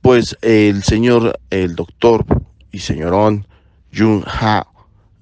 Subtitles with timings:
[0.00, 2.24] pues el señor, el doctor
[2.72, 3.46] y señorón
[3.94, 4.66] Jun Ha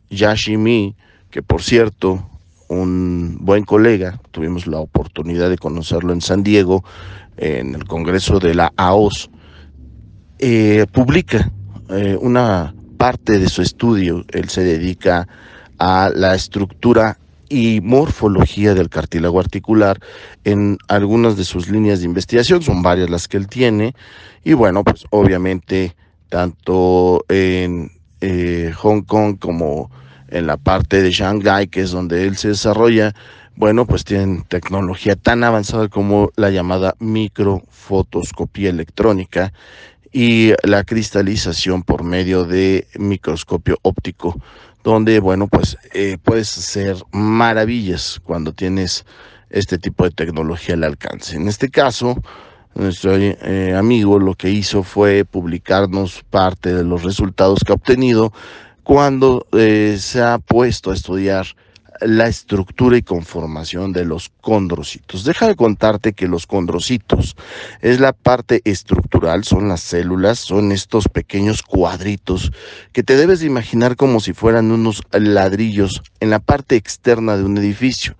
[0.09, 0.95] Yashimi,
[1.31, 2.31] que por cierto,
[2.69, 6.85] un buen colega, tuvimos la oportunidad de conocerlo en San Diego,
[7.37, 9.31] en el Congreso de la AOS,
[10.39, 11.51] eh, publica
[11.91, 14.25] eh, una parte de su estudio.
[14.31, 15.29] Él se dedica
[15.79, 20.01] a la estructura y morfología del cartílago articular
[20.45, 23.95] en algunas de sus líneas de investigación, son varias las que él tiene,
[24.45, 25.97] y bueno, pues obviamente
[26.29, 29.91] tanto en eh, Hong Kong como
[30.29, 33.15] en la parte de Shanghai, que es donde él se desarrolla,
[33.57, 39.53] bueno, pues tienen tecnología tan avanzada como la llamada microfotoscopía electrónica,
[40.13, 44.41] y la cristalización por medio de microscopio óptico,
[44.85, 49.05] donde, bueno, pues eh, puedes hacer maravillas cuando tienes
[49.51, 51.37] este tipo de tecnología al alcance.
[51.37, 52.17] En este caso,
[52.75, 58.33] nuestro eh, amigo lo que hizo fue publicarnos parte de los resultados que ha obtenido
[58.83, 61.47] cuando eh, se ha puesto a estudiar
[62.01, 65.25] la estructura y conformación de los condrocitos.
[65.25, 67.37] Deja de contarte que los condrocitos
[67.81, 72.53] es la parte estructural, son las células, son estos pequeños cuadritos
[72.93, 77.45] que te debes de imaginar como si fueran unos ladrillos en la parte externa de
[77.45, 78.17] un edificio.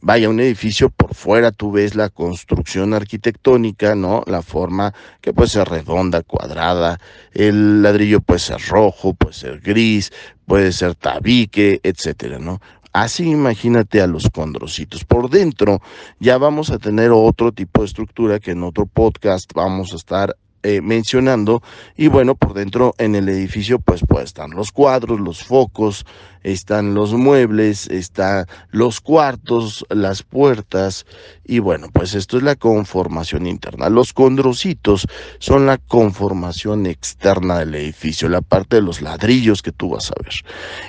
[0.00, 4.22] Vaya, un edificio por fuera tú ves la construcción arquitectónica, ¿no?
[4.26, 7.00] La forma que puede ser redonda, cuadrada,
[7.32, 10.12] el ladrillo puede ser rojo, puede ser gris,
[10.46, 12.60] puede ser tabique, etcétera, ¿no?
[12.96, 15.04] Así imagínate a los condrocitos.
[15.04, 15.82] Por dentro
[16.18, 20.34] ya vamos a tener otro tipo de estructura que en otro podcast vamos a estar
[20.62, 21.62] eh, mencionando.
[21.94, 26.06] Y bueno, por dentro en el edificio pues, pues están los cuadros, los focos,
[26.46, 31.04] están los muebles, están los cuartos, las puertas
[31.44, 33.88] y bueno, pues esto es la conformación interna.
[33.88, 35.08] Los condrocitos
[35.40, 40.22] son la conformación externa del edificio, la parte de los ladrillos que tú vas a
[40.22, 40.34] ver.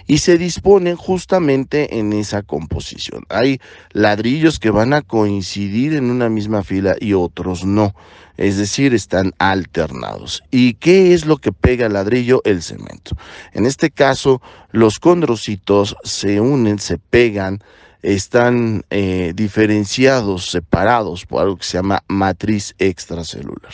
[0.06, 3.23] Y se disponen justamente en esa composición.
[3.29, 3.59] Hay
[3.94, 7.96] ladrillos que van a coincidir en una misma fila y otros no
[8.38, 10.44] es decir, están alternados.
[10.51, 12.41] ¿Y qué es lo que pega el ladrillo?
[12.46, 13.17] El cemento.
[13.51, 14.41] En este caso,
[14.77, 17.63] los condrocitos se unen, se pegan,
[18.03, 23.73] están eh, diferenciados, separados por algo que se llama matriz extracelular.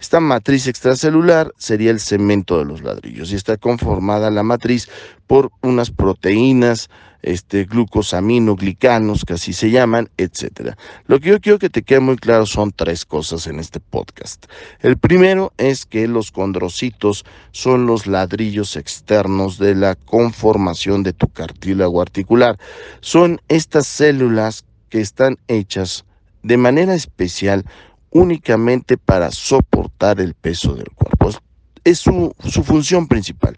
[0.00, 4.88] Esta matriz extracelular sería el cemento de los ladrillos y está conformada la matriz
[5.28, 6.90] por unas proteínas,
[7.22, 10.76] este, glucosaminoglicanos, que así se llaman, etcétera.
[11.06, 14.46] Lo que yo quiero que te quede muy claro son tres cosas en este podcast.
[14.80, 21.28] El primero es que los condrocitos son los ladrillos externos de la conformación de tu
[21.28, 22.58] cartílago articular.
[23.00, 26.04] Son estas células que están hechas
[26.42, 27.64] de manera especial
[28.10, 31.30] únicamente para soportar el peso del cuerpo.
[31.84, 33.56] Es su función principal.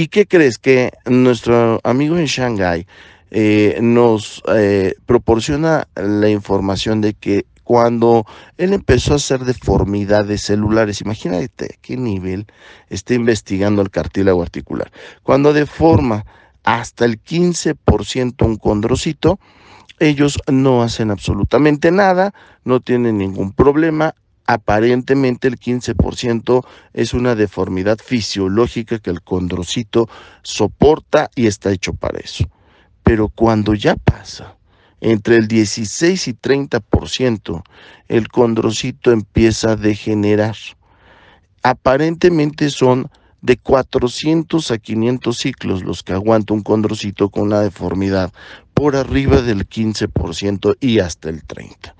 [0.00, 0.56] ¿Y qué crees?
[0.56, 2.86] Que nuestro amigo en Shanghai
[3.30, 8.24] eh, nos eh, proporciona la información de que cuando
[8.56, 12.46] él empezó a hacer deformidades celulares, imagínate qué nivel
[12.88, 14.90] está investigando el cartílago articular.
[15.22, 16.24] Cuando deforma
[16.64, 19.38] hasta el 15% un condrocito,
[19.98, 22.32] ellos no hacen absolutamente nada,
[22.64, 24.14] no tienen ningún problema,
[24.52, 30.08] aparentemente el 15% es una deformidad fisiológica que el condrocito
[30.42, 32.50] soporta y está hecho para eso.
[33.04, 34.56] Pero cuando ya pasa
[35.00, 37.62] entre el 16 y 30%,
[38.08, 40.56] el condrocito empieza a degenerar.
[41.62, 43.08] Aparentemente son
[43.42, 48.32] de 400 a 500 ciclos los que aguanta un condrocito con una deformidad
[48.80, 51.92] por arriba del 15% y hasta el 30%.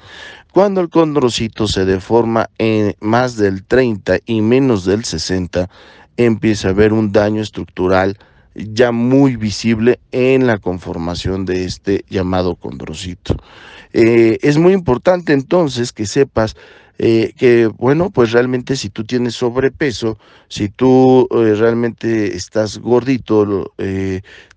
[0.50, 5.69] Cuando el condrocito se deforma en más del 30 y menos del 60,
[6.17, 8.17] empieza a haber un daño estructural
[8.55, 13.37] ya muy visible en la conformación de este llamado condrocito.
[13.92, 16.56] Eh, es muy importante entonces que sepas
[16.98, 23.72] eh, que bueno, pues realmente si tú tienes sobrepeso, si tú eh, realmente estás gordito,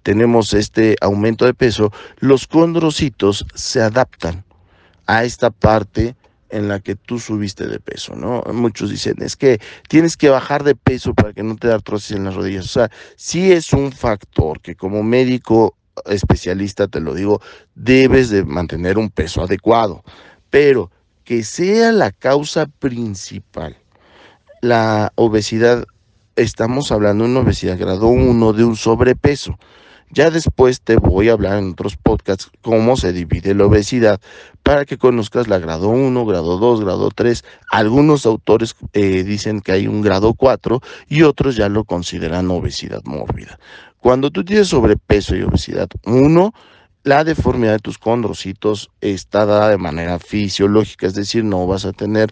[0.03, 4.43] tenemos este aumento de peso, los condrocitos se adaptan
[5.07, 6.15] a esta parte
[6.49, 8.43] en la que tú subiste de peso, ¿no?
[8.53, 9.59] Muchos dicen, es que
[9.89, 12.65] tienes que bajar de peso para que no te dé artrosis en las rodillas.
[12.65, 15.75] O sea, sí es un factor que como médico
[16.05, 17.41] especialista, te lo digo,
[17.75, 20.03] debes de mantener un peso adecuado,
[20.49, 20.91] pero
[21.23, 23.77] que sea la causa principal,
[24.61, 25.85] la obesidad,
[26.35, 29.57] estamos hablando de una obesidad grado 1, de un sobrepeso.
[30.09, 34.21] Ya después te voy a hablar en otros podcasts cómo se divide la obesidad
[34.61, 37.43] para que conozcas la grado 1, grado 2, grado 3.
[37.71, 43.01] Algunos autores eh, dicen que hay un grado 4 y otros ya lo consideran obesidad
[43.05, 43.57] mórbida.
[44.03, 46.53] Cuando tú tienes sobrepeso y obesidad 1,
[47.05, 51.93] la deformidad de tus condrocitos está dada de manera fisiológica, es decir, no vas a
[51.93, 52.29] tener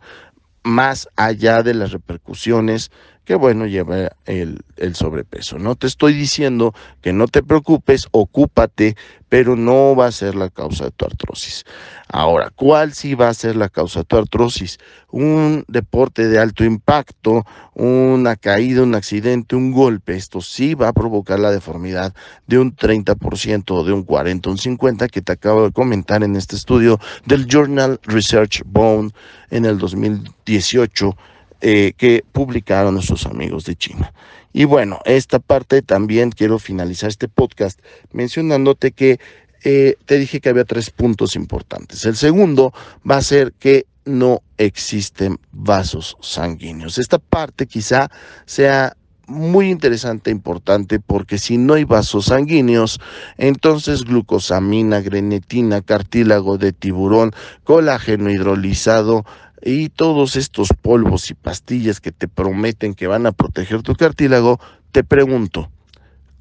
[0.64, 2.92] más allá de las repercusiones
[3.36, 5.58] bueno lleva el, el, sobrepeso.
[5.60, 8.96] No te estoy diciendo que no te preocupes, ocúpate,
[9.30, 11.64] pero no va a ser la causa de tu artrosis.
[12.10, 14.78] Ahora, ¿cuál sí va a ser la causa de tu artrosis?
[15.10, 20.94] Un deporte de alto impacto, una caída, un accidente, un golpe, esto sí va a
[20.94, 22.14] provocar la deformidad
[22.48, 26.36] de un 30% o de un 40, un 50 que te acabo de comentar en
[26.36, 29.12] este estudio del Journal Research Bone
[29.50, 31.16] en el 2018
[31.62, 34.14] eh, que publicaron nuestros amigos de China.
[34.54, 37.80] Y bueno, esta parte también quiero finalizar este podcast
[38.12, 39.20] mencionándote que
[39.64, 42.06] eh, te dije que había tres puntos importantes.
[42.06, 42.74] El segundo
[43.10, 46.98] va a ser que no existen vasos sanguíneos.
[46.98, 48.10] Esta parte quizá
[48.46, 48.98] sea
[49.28, 53.00] muy interesante e importante porque si no hay vasos sanguíneos,
[53.38, 57.32] entonces glucosamina, grenetina, cartílago de tiburón,
[57.64, 59.26] colágeno hidrolizado,
[59.62, 64.60] y todos estos polvos y pastillas que te prometen que van a proteger tu cartílago,
[64.92, 65.70] te pregunto,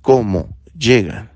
[0.01, 1.31] ¿cómo llegan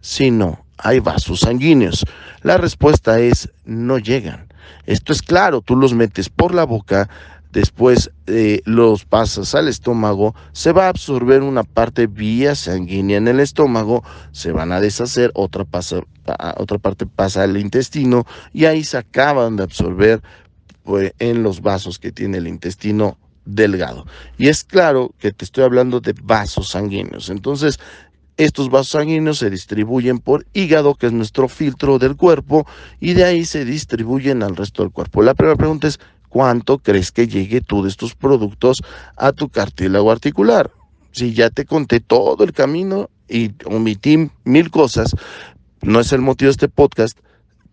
[0.00, 2.04] si no hay vasos sanguíneos?
[2.42, 4.48] La respuesta es no llegan.
[4.86, 7.08] Esto es claro, tú los metes por la boca,
[7.52, 13.28] después eh, los pasas al estómago, se va a absorber una parte vía sanguínea en
[13.28, 15.66] el estómago, se van a deshacer, otra,
[16.56, 20.22] otra parte pasa al intestino y ahí se acaban de absorber
[21.18, 24.06] en los vasos que tiene el intestino delgado.
[24.38, 27.30] Y es claro que te estoy hablando de vasos sanguíneos.
[27.30, 27.78] Entonces,
[28.36, 32.66] estos vasos sanguíneos se distribuyen por hígado, que es nuestro filtro del cuerpo,
[32.98, 35.22] y de ahí se distribuyen al resto del cuerpo.
[35.22, 38.82] La primera pregunta es, ¿cuánto crees que llegue tú de estos productos
[39.16, 40.70] a tu cartílago articular?
[41.12, 45.14] Si ya te conté todo el camino y omití mil cosas,
[45.82, 47.18] no es el motivo de este podcast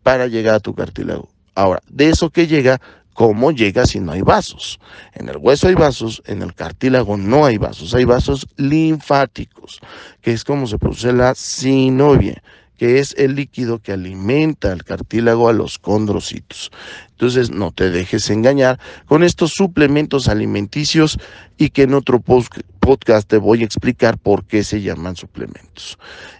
[0.04, 1.30] para llegar a tu cartílago.
[1.58, 2.80] Ahora, de eso que llega,
[3.16, 4.80] ¿cómo llega si no hay vasos?
[5.16, 9.80] En el hueso hay vasos, en el cartílago no hay vasos, hay vasos linfáticos,
[10.22, 12.44] que es como se produce la sinovia
[12.78, 16.72] que es el líquido que alimenta al cartílago a los condrocitos.
[17.12, 21.20] Entonces, no te dejes engañar con estos suplementos alimenticios
[21.58, 25.98] y que en otro podcast te voy a explicar por qué se llaman suplementos.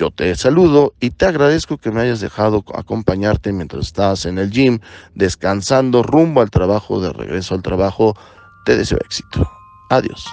[0.00, 4.50] Yo te saludo y te agradezco que me hayas dejado acompañarte mientras estabas en el
[4.50, 4.78] gym,
[5.14, 8.16] descansando rumbo al trabajo, de regreso al trabajo.
[8.64, 9.46] Te deseo éxito.
[9.90, 10.24] Adiós.